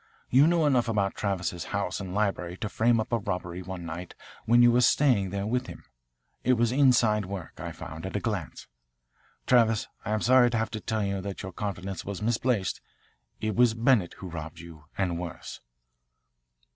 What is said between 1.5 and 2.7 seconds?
house and library to